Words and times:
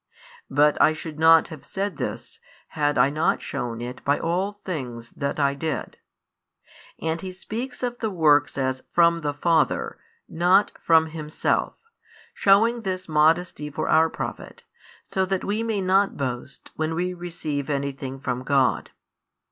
But 0.49 0.81
I 0.81 0.93
should 0.93 1.19
not 1.19 1.49
have 1.49 1.63
said 1.63 1.97
this, 1.97 2.39
had 2.69 2.97
I 2.97 3.11
not 3.11 3.39
shewn 3.43 3.81
it 3.81 4.03
by 4.03 4.17
all 4.17 4.51
things 4.51 5.11
that 5.11 5.39
I 5.39 5.53
did. 5.53 5.97
And 6.99 7.21
He 7.21 7.31
speaks 7.31 7.83
of 7.83 7.99
the 7.99 8.09
works 8.09 8.57
as 8.57 8.81
from 8.93 9.21
the 9.21 9.35
Father, 9.35 9.99
not 10.27 10.71
from 10.81 11.05
Himself, 11.11 11.75
shewing 12.33 12.81
this 12.81 13.07
modesty 13.07 13.69
for 13.69 13.89
our 13.89 14.09
profit, 14.09 14.63
so 15.11 15.23
that 15.23 15.43
we 15.43 15.61
may 15.61 15.81
not 15.81 16.17
boast 16.17 16.71
when 16.75 16.95
we 16.95 17.13
receive 17.13 17.69
anything 17.69 18.19
from 18.19 18.41
God. 18.41 18.89